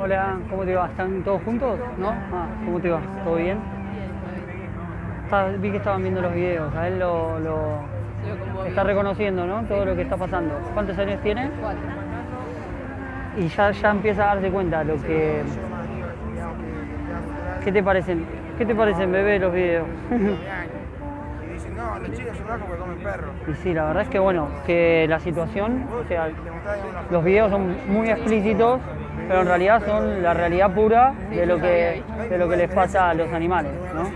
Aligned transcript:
Hola, 0.00 0.38
¿cómo 0.48 0.64
te 0.64 0.74
va? 0.74 0.86
¿Están 0.86 1.22
todos 1.22 1.42
juntos? 1.42 1.78
¿No? 1.98 2.10
Ah, 2.10 2.46
¿cómo 2.64 2.80
te 2.80 2.90
va? 2.90 3.00
¿Todo 3.24 3.36
bien? 3.36 3.58
Vi 5.60 5.70
que 5.70 5.76
estaban 5.76 6.02
viendo 6.02 6.20
los 6.22 6.34
videos, 6.34 6.74
a 6.74 6.88
él 6.88 6.98
lo, 6.98 7.38
lo- 7.38 7.78
está 8.66 8.82
reconociendo, 8.82 9.46
¿no? 9.46 9.62
Todo 9.64 9.84
lo 9.84 9.94
que 9.94 10.02
está 10.02 10.16
pasando. 10.16 10.54
¿Cuántos 10.74 10.98
años 10.98 11.20
tiene? 11.22 11.50
Y 13.38 13.48
ya, 13.48 13.70
ya 13.70 13.90
empieza 13.90 14.22
a 14.32 14.34
darse 14.34 14.50
cuenta 14.50 14.82
lo 14.82 15.00
que... 15.02 15.42
¿Qué 17.64 17.72
te 17.72 17.82
parecen? 17.82 18.24
¿Qué 18.58 18.66
te 18.66 18.74
parecen, 18.74 19.12
bebé, 19.12 19.38
los 19.38 19.52
videos? 19.52 19.86
Y 20.10 21.52
dicen, 21.52 21.76
no, 21.76 21.98
los 21.98 22.12
chicos 22.18 22.36
son 22.36 22.60
porque 22.60 22.76
comen 22.80 22.98
perro. 22.98 23.28
y 23.50 23.54
sí, 23.62 23.74
la 23.74 23.84
verdad 23.86 24.02
es 24.02 24.08
que 24.08 24.18
bueno, 24.18 24.48
que 24.66 25.06
la 25.08 25.20
situación, 25.20 25.84
o 26.04 26.08
sea, 26.08 26.28
los 27.10 27.24
videos 27.24 27.50
son 27.50 27.74
muy 27.88 28.08
explícitos, 28.10 28.80
pero 29.30 29.42
en 29.42 29.46
realidad 29.46 29.80
son 29.86 30.24
la 30.24 30.34
realidad 30.34 30.72
pura 30.72 31.14
de 31.30 31.46
lo 31.46 31.56
que, 31.60 32.02
de 32.28 32.36
lo 32.36 32.48
que 32.48 32.56
les 32.56 32.68
pasa 32.68 33.10
a 33.10 33.14
los 33.14 33.32
animales, 33.32 33.70
¿no? 33.94 34.10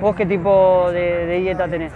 ¿Vos 0.00 0.16
qué 0.16 0.24
tipo 0.24 0.90
de, 0.90 1.26
de 1.26 1.36
dieta 1.36 1.68
tenés? 1.68 1.92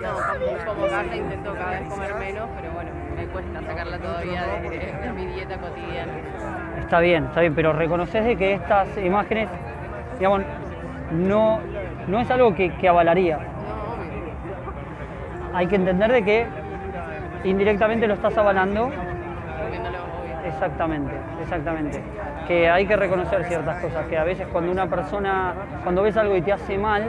No, 0.00 0.64
como 0.64 0.86
carne 0.86 1.18
intento 1.18 1.52
cada 1.52 1.72
vez 1.72 1.88
comer 1.90 2.14
menos, 2.14 2.48
pero 2.58 2.72
bueno, 2.72 2.90
me 3.14 3.26
cuesta 3.26 3.60
sacarla 3.60 3.98
todavía 3.98 4.46
de, 4.62 4.70
de 4.70 5.12
mi 5.12 5.26
dieta 5.26 5.58
cotidiana. 5.58 6.12
Está 6.78 7.00
bien, 7.00 7.24
está 7.24 7.42
bien, 7.42 7.54
pero 7.54 7.74
reconoces 7.74 8.24
de 8.24 8.36
que 8.36 8.54
estas 8.54 8.88
imágenes, 8.96 9.50
digamos, 10.18 10.40
no, 11.12 11.60
no 12.08 12.20
es 12.20 12.30
algo 12.30 12.54
que, 12.54 12.72
que 12.76 12.88
avalaría. 12.88 13.36
No, 15.52 15.58
Hay 15.58 15.66
que 15.66 15.76
entender 15.76 16.12
de 16.12 16.22
que 16.22 16.46
indirectamente 17.44 18.06
lo 18.06 18.14
estás 18.14 18.38
avalando. 18.38 18.90
Exactamente, 20.52 21.12
exactamente. 21.42 22.02
Que 22.46 22.68
hay 22.68 22.86
que 22.86 22.96
reconocer 22.96 23.44
ciertas 23.44 23.82
cosas, 23.82 24.06
que 24.06 24.18
a 24.18 24.24
veces 24.24 24.46
cuando 24.52 24.70
una 24.72 24.86
persona, 24.86 25.54
cuando 25.82 26.02
ves 26.02 26.16
algo 26.16 26.36
y 26.36 26.42
te 26.42 26.52
hace 26.52 26.76
mal, 26.76 27.04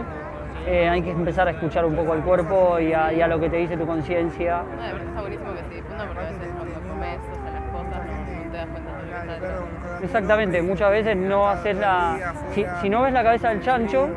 eh, 0.67 0.87
hay 0.87 1.01
que 1.01 1.11
empezar 1.11 1.47
a 1.47 1.51
escuchar 1.51 1.85
un 1.85 1.95
poco 1.95 2.13
al 2.13 2.21
cuerpo 2.21 2.79
y 2.79 2.93
a, 2.93 3.11
y 3.11 3.21
a 3.21 3.27
lo 3.27 3.39
que 3.39 3.49
te 3.49 3.57
dice 3.57 3.75
tu 3.77 3.85
conciencia. 3.87 4.61
No, 4.63 4.83
de 4.83 4.93
verdad 4.93 5.07
está 5.07 5.21
buenísimo 5.21 5.53
que 5.53 5.63
se 5.63 5.75
difunda 5.75 6.05
porque 6.05 6.19
a 6.19 6.29
veces 6.29 6.47
cuando 6.55 6.79
comes 6.87 7.19
o 7.19 7.41
sea, 7.41 7.51
las 7.51 7.63
cosas 7.71 8.05
no, 8.05 8.45
no 8.45 8.51
te 8.51 8.57
das 8.57 8.67
cuenta 8.67 8.91
de 8.91 8.97
lo 8.97 9.03
que 9.05 9.17
está 9.17 9.33
detrás. 9.33 10.03
Exactamente, 10.03 10.61
muchas 10.61 10.91
veces 10.91 11.17
no 11.17 11.49
haces 11.49 11.77
la... 11.77 12.33
Si, 12.53 12.65
si 12.81 12.89
no 12.89 13.01
ves 13.01 13.13
la 13.13 13.23
cabeza 13.23 13.49
del 13.49 13.61
chancho, 13.61 14.09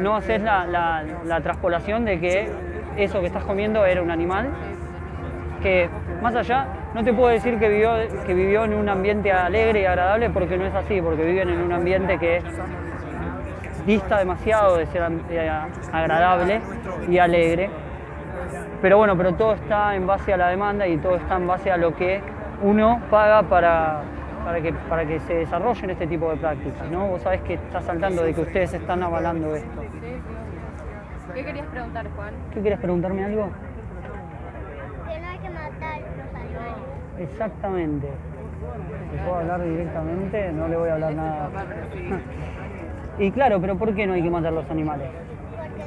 no 0.00 0.16
haces 0.16 0.42
la, 0.42 0.66
la, 0.66 1.04
la 1.24 1.40
traspolación 1.40 2.04
de 2.04 2.18
que 2.18 2.50
eso 2.96 3.20
que 3.20 3.26
estás 3.26 3.44
comiendo 3.44 3.84
era 3.86 4.02
un 4.02 4.10
animal 4.10 4.48
que 5.62 5.88
más 6.22 6.34
allá, 6.34 6.66
no 6.94 7.04
te 7.04 7.12
puedo 7.12 7.28
decir 7.28 7.58
que 7.58 7.68
vivió, 7.68 7.92
que 8.26 8.34
vivió 8.34 8.64
en 8.64 8.74
un 8.74 8.88
ambiente 8.88 9.32
alegre 9.32 9.82
y 9.82 9.84
agradable 9.84 10.30
porque 10.30 10.56
no 10.56 10.66
es 10.66 10.74
así, 10.74 11.00
porque 11.00 11.24
viven 11.24 11.48
en 11.48 11.60
un 11.60 11.72
ambiente 11.72 12.18
que 12.18 12.42
dista 13.86 14.18
demasiado 14.18 14.76
de 14.76 14.86
ser 14.86 15.02
agradable 15.92 16.60
y 17.08 17.18
alegre. 17.18 17.70
Pero 18.82 18.98
bueno, 18.98 19.16
pero 19.16 19.34
todo 19.34 19.54
está 19.54 19.94
en 19.94 20.06
base 20.06 20.32
a 20.32 20.36
la 20.36 20.48
demanda 20.48 20.86
y 20.86 20.96
todo 20.98 21.16
está 21.16 21.36
en 21.36 21.46
base 21.46 21.70
a 21.70 21.76
lo 21.76 21.94
que 21.94 22.20
uno 22.62 23.00
paga 23.10 23.42
para, 23.42 24.02
para, 24.44 24.60
que, 24.60 24.72
para 24.72 25.06
que 25.06 25.20
se 25.20 25.34
desarrollen 25.34 25.90
este 25.90 26.06
tipo 26.06 26.30
de 26.30 26.36
prácticas. 26.36 26.90
¿no? 26.90 27.08
Vos 27.08 27.22
sabés 27.22 27.42
que 27.42 27.54
está 27.54 27.80
saltando 27.82 28.22
de 28.22 28.34
que 28.34 28.40
ustedes 28.40 28.72
están 28.72 29.02
avalando 29.02 29.54
esto. 29.54 29.82
¿Qué 31.34 31.44
querías 31.44 31.66
preguntar, 31.66 32.06
Juan? 32.16 32.34
¿Qué 32.52 32.60
quieres 32.60 32.80
preguntarme 32.80 33.24
algo? 33.24 33.50
que 35.10 35.20
no 35.20 35.28
hay 35.28 35.38
que 35.38 35.50
matar 35.50 36.00
los 36.00 36.34
animales. 36.34 36.74
Exactamente. 37.20 38.06
¿Le 39.12 39.18
puedo 39.24 39.36
hablar 39.38 39.62
directamente? 39.62 40.52
No 40.52 40.68
le 40.68 40.76
voy 40.76 40.88
a 40.88 40.94
hablar 40.94 41.12
nada. 41.14 41.50
Y 43.18 43.30
claro, 43.32 43.60
pero 43.60 43.76
¿por 43.76 43.94
qué 43.94 44.06
no 44.06 44.14
hay 44.14 44.22
que 44.22 44.30
matar 44.30 44.50
los 44.50 44.70
animales? 44.70 45.06
Porque, 45.58 45.82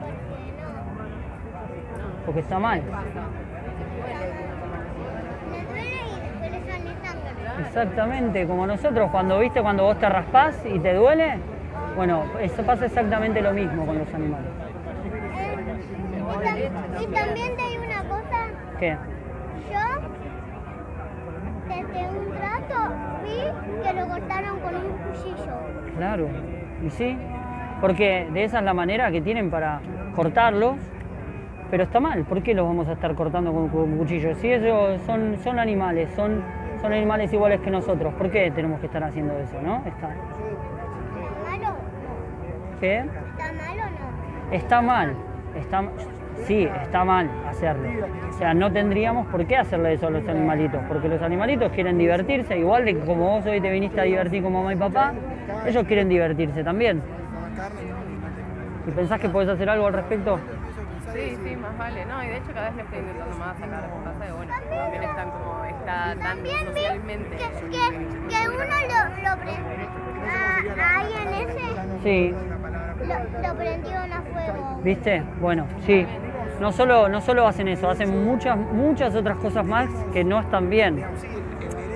porque 0.00 0.20
no. 0.62 2.26
Porque 2.26 2.40
está 2.40 2.58
mal. 2.58 2.82
Exactamente, 7.60 8.46
como 8.46 8.66
nosotros, 8.66 9.10
cuando 9.10 9.38
viste 9.38 9.62
cuando 9.62 9.84
vos 9.84 9.98
te 9.98 10.08
raspás 10.08 10.56
y 10.64 10.78
te 10.80 10.94
duele, 10.94 11.38
bueno, 11.96 12.24
eso 12.40 12.62
pasa 12.64 12.86
exactamente 12.86 13.40
lo 13.40 13.52
mismo 13.52 13.86
con 13.86 13.98
los 13.98 14.12
animales. 14.12 14.46
Eh, 15.36 15.56
y, 16.20 16.44
tam- 16.44 17.02
y 17.02 17.06
también 17.06 17.56
te 17.56 17.62
hay 17.62 17.76
una 17.78 18.08
cosa, 18.08 18.36
¿Qué? 18.78 18.96
Desde 21.76 22.08
un 22.08 22.32
rato 22.34 22.94
vi 23.24 23.82
que 23.82 23.92
lo 23.94 24.08
cortaron 24.08 24.60
con 24.60 24.74
un 24.74 24.92
cuchillo. 24.98 25.52
Claro, 25.96 26.28
y 26.84 26.90
sí, 26.90 27.16
porque 27.80 28.28
de 28.32 28.44
esa 28.44 28.58
es 28.58 28.64
la 28.64 28.74
manera 28.74 29.10
que 29.10 29.20
tienen 29.20 29.50
para 29.50 29.80
cortarlos, 30.14 30.76
pero 31.70 31.84
está 31.84 32.00
mal, 32.00 32.24
¿por 32.24 32.42
qué 32.42 32.54
los 32.54 32.66
vamos 32.66 32.88
a 32.88 32.92
estar 32.92 33.14
cortando 33.14 33.52
con, 33.52 33.68
con 33.68 33.96
cuchillos? 33.96 34.38
Si 34.38 34.52
ellos 34.52 35.00
son, 35.02 35.38
son 35.38 35.58
animales, 35.58 36.10
son, 36.14 36.42
son 36.80 36.92
animales 36.92 37.32
iguales 37.32 37.60
que 37.60 37.70
nosotros, 37.70 38.14
¿por 38.14 38.30
qué 38.30 38.50
tenemos 38.50 38.80
que 38.80 38.86
estar 38.86 39.02
haciendo 39.02 39.36
eso, 39.38 39.60
no? 39.62 39.76
Está, 39.86 40.10
¿Está 40.10 41.50
malo? 41.50 41.76
¿Qué? 42.80 42.98
¿Está 42.98 43.52
malo 43.52 43.82
o 43.82 43.90
no? 43.90 44.52
Está 44.52 44.82
mal, 44.82 45.14
está, 45.56 45.82
sí, 46.46 46.68
está 46.82 47.04
mal 47.04 47.30
hacerlo. 47.48 47.88
O 48.28 48.32
sea, 48.36 48.52
no 48.54 48.70
tendríamos 48.72 49.26
por 49.28 49.46
qué 49.46 49.56
hacerle 49.56 49.94
eso 49.94 50.08
a 50.08 50.10
los 50.10 50.28
animalitos, 50.28 50.80
porque 50.88 51.08
los 51.08 51.22
animalitos 51.22 51.70
quieren 51.72 51.96
divertirse, 51.98 52.58
igual 52.58 52.84
de 52.84 52.94
que 52.94 53.00
como 53.00 53.30
vos 53.36 53.46
hoy 53.46 53.60
te 53.60 53.70
viniste 53.70 54.00
a 54.00 54.04
divertir 54.04 54.42
con 54.42 54.52
mamá 54.52 54.72
y 54.72 54.76
papá, 54.76 55.12
ellos 55.66 55.84
quieren 55.86 56.08
divertirse 56.08 56.64
también. 56.64 57.00
¿Y 58.86 58.90
pensás 58.90 59.20
que 59.20 59.28
podés 59.28 59.48
hacer 59.48 59.70
algo 59.70 59.86
al 59.86 59.92
respecto? 59.94 60.38
Sí, 61.14 61.36
sí, 61.44 61.56
más 61.56 61.78
vale. 61.78 62.04
No, 62.06 62.22
y 62.24 62.26
de 62.26 62.36
hecho 62.38 62.52
cada 62.52 62.66
vez 62.66 62.74
me 62.76 62.82
estoy 62.82 62.98
intentando 62.98 63.36
más 63.38 63.56
sacar. 63.56 63.88
Pasa 64.04 64.26
que 64.26 64.32
bueno, 64.32 64.52
también 64.68 65.02
están 65.04 65.30
como, 65.30 65.64
está 65.64 65.94
tan 65.94 66.18
También 66.18 66.58
vi 66.74 66.80
socialmente. 66.80 67.36
que, 67.36 67.44
que, 67.70 68.36
que 68.36 68.48
uno 68.48 68.64
lo, 68.64 69.30
lo 69.30 69.40
pre- 69.40 69.60
ah, 70.28 70.98
ahí 70.98 71.12
en 71.22 71.48
ese 71.48 71.60
Sí, 72.02 72.34
lo, 73.06 73.54
prendieron 73.54 74.12
a 74.12 74.22
fuego. 74.22 74.80
¿viste? 74.82 75.22
Bueno, 75.40 75.66
sí. 75.86 76.06
No 76.60 76.72
solo, 76.72 77.08
no 77.08 77.20
solo 77.20 77.46
hacen 77.46 77.68
eso, 77.68 77.90
hacen 77.90 78.24
muchas, 78.24 78.56
muchas 78.56 79.14
otras 79.14 79.36
cosas 79.38 79.64
más 79.64 79.88
que 80.12 80.24
no 80.24 80.40
están 80.40 80.70
bien. 80.70 81.04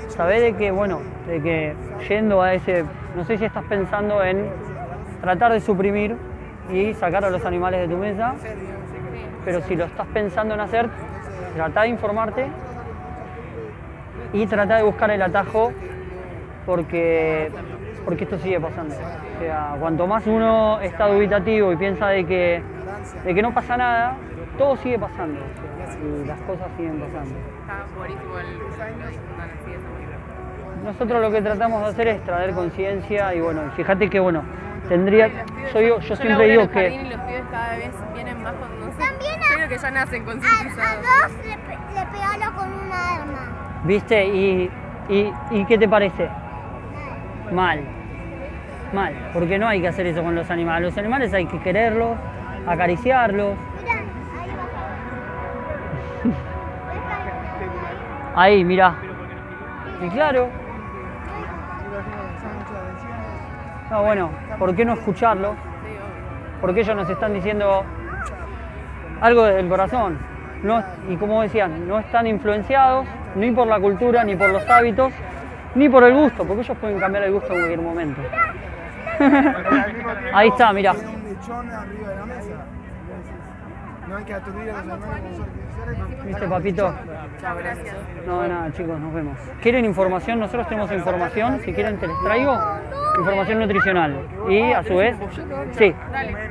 Sabés 0.08 0.42
de 0.42 0.54
que, 0.54 0.70
bueno, 0.70 1.00
de 1.26 1.40
que 1.40 1.74
yendo 2.08 2.42
a 2.42 2.54
ese, 2.54 2.84
no 3.14 3.24
sé 3.24 3.38
si 3.38 3.44
estás 3.44 3.64
pensando 3.64 4.22
en 4.24 4.46
tratar 5.20 5.52
de 5.52 5.60
suprimir 5.60 6.16
y 6.72 6.92
sacar 6.94 7.24
a 7.24 7.30
los 7.30 7.44
animales 7.44 7.80
de 7.80 7.88
tu 7.88 7.96
mesa, 7.96 8.34
pero 9.44 9.60
si 9.62 9.76
lo 9.76 9.84
estás 9.84 10.06
pensando 10.08 10.54
en 10.54 10.60
hacer, 10.60 10.88
trata 11.54 11.82
de 11.82 11.88
informarte 11.88 12.46
y 14.32 14.46
trata 14.46 14.76
de 14.76 14.82
buscar 14.82 15.10
el 15.10 15.22
atajo 15.22 15.72
porque, 16.66 17.50
porque 18.08 18.24
esto 18.24 18.38
sigue 18.38 18.58
pasando. 18.58 18.94
O 18.94 19.38
sea, 19.40 19.76
cuanto 19.78 20.06
más 20.06 20.26
uno 20.26 20.80
está 20.80 21.08
dubitativo 21.08 21.72
y 21.74 21.76
piensa 21.76 22.08
de 22.08 22.24
que, 22.24 22.62
de 23.22 23.34
que 23.34 23.42
no 23.42 23.52
pasa 23.52 23.76
nada, 23.76 24.16
todo 24.56 24.76
sigue 24.78 24.98
pasando. 24.98 25.38
o 25.40 25.86
sea, 25.92 25.98
y 26.22 26.24
las 26.26 26.40
cosas 26.40 26.68
siguen 26.78 26.98
pasando. 27.00 27.34
Está 27.60 27.84
buenísimo 27.98 28.38
el. 28.38 28.58
Nosotros 30.84 31.20
lo 31.20 31.30
que 31.30 31.42
tratamos 31.42 31.82
de 31.82 31.88
hacer 31.88 32.08
es 32.08 32.24
traer 32.24 32.54
conciencia 32.54 33.34
y 33.34 33.40
bueno, 33.42 33.60
fíjate 33.76 34.08
que 34.08 34.20
bueno, 34.20 34.42
tendría, 34.88 35.28
yo, 35.74 35.78
digo- 35.80 35.98
yo 35.98 36.16
siempre 36.16 36.48
digo 36.48 36.70
que 36.70 36.88
y 36.88 37.08
los 37.10 37.20
pibes 37.20 37.42
cada 37.50 37.76
vez 37.76 37.90
vienen 38.14 38.42
más 38.42 38.54
con, 38.54 38.80
no 38.80 38.86
sé, 38.86 38.98
También 38.98 39.32
yo 39.38 39.54
creo 39.54 39.68
que 39.68 39.76
ya 39.76 39.90
nacen 39.90 40.22
A, 40.26 40.32
a 40.32 40.96
dos 40.96 41.32
le, 41.44 42.00
le 42.00 42.06
pegaron 42.06 42.54
con 42.54 42.72
una 42.86 43.16
arma. 43.16 43.80
¿Viste? 43.84 44.26
¿Y, 44.28 44.70
y, 45.10 45.32
y 45.50 45.64
qué 45.66 45.76
te 45.76 45.86
parece? 45.88 46.30
Mal. 47.52 47.80
Mal. 48.92 49.30
Porque 49.32 49.58
no 49.58 49.68
hay 49.68 49.80
que 49.80 49.88
hacer 49.88 50.06
eso 50.06 50.22
con 50.22 50.34
los 50.34 50.50
animales. 50.50 50.90
Los 50.90 50.98
animales 50.98 51.32
hay 51.34 51.46
que 51.46 51.60
quererlos, 51.60 52.16
acariciarlos. 52.66 53.56
Ahí 58.34 58.64
mirá. 58.64 58.96
Y 60.02 60.08
claro. 60.08 60.48
No, 63.90 64.02
bueno, 64.02 64.30
¿por 64.58 64.76
qué 64.76 64.84
no 64.84 64.94
escucharlo? 64.94 65.54
Porque 66.60 66.80
ellos 66.80 66.94
nos 66.94 67.08
están 67.08 67.32
diciendo 67.32 67.84
algo 69.20 69.44
del 69.44 69.68
corazón. 69.68 70.18
No, 70.62 70.82
y 71.08 71.16
como 71.16 71.42
decían, 71.42 71.88
no 71.88 72.00
están 72.00 72.26
influenciados 72.26 73.06
ni 73.34 73.50
por 73.52 73.66
la 73.66 73.78
cultura, 73.78 74.24
ni 74.24 74.36
por 74.36 74.50
los 74.50 74.68
hábitos, 74.68 75.12
ni 75.74 75.88
por 75.88 76.04
el 76.04 76.14
gusto, 76.14 76.44
porque 76.44 76.62
ellos 76.62 76.76
pueden 76.78 76.98
cambiar 76.98 77.24
el 77.24 77.32
gusto 77.32 77.52
en 77.52 77.60
cualquier 77.60 77.80
momento. 77.80 78.20
Ahí 80.34 80.48
está, 80.48 80.72
mirá. 80.72 80.94
Tiene 80.94 81.08
un 81.08 81.24
lechón 81.24 81.70
arriba 81.70 82.08
de 82.08 82.16
la 82.16 82.26
mesa. 82.26 82.54
No 84.08 84.16
hay 84.16 84.24
que 84.24 84.34
aturdir 84.34 84.70
a 84.70 84.72
los 84.72 84.92
animales 84.92 85.22
con 85.22 85.94
solo 86.08 86.24
¿Viste, 86.24 86.48
papito? 86.48 86.94
Chao, 87.40 87.56
gracias. 87.56 87.96
No, 88.26 88.48
nada, 88.48 88.72
chicos, 88.72 88.98
nos 88.98 89.12
vemos. 89.12 89.36
¿Quieren 89.60 89.84
información? 89.84 90.40
Nosotros 90.40 90.68
tenemos 90.68 90.90
información, 90.92 91.60
si 91.64 91.72
quieren 91.72 91.98
te 91.98 92.08
les 92.08 92.18
traigo. 92.22 92.58
Información 93.18 93.58
nutricional. 93.58 94.20
Y 94.48 94.72
a 94.72 94.82
su 94.82 94.96
vez, 94.96 95.16
sí, 95.72 95.94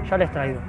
ya 0.09 0.17
les 0.17 0.31
traigo. 0.31 0.59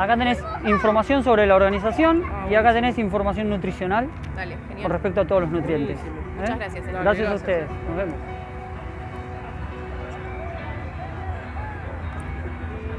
Acá 0.00 0.16
tenés 0.16 0.42
información 0.64 1.22
sobre 1.22 1.46
la 1.46 1.54
organización 1.56 2.24
y 2.50 2.54
acá 2.54 2.72
tenés 2.72 2.98
información 2.98 3.50
nutricional 3.50 4.08
Dale, 4.34 4.56
con 4.80 4.90
respecto 4.90 5.20
a 5.20 5.26
todos 5.26 5.42
los 5.42 5.50
nutrientes. 5.50 5.98
¿eh? 5.98 6.38
Muchas 6.38 6.58
gracias. 6.58 6.86
Gracias 6.86 7.28
a 7.28 7.34
ustedes. 7.34 7.70
Nos 7.86 7.96
vemos. 7.98 8.39